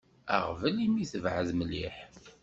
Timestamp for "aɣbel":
0.35-0.75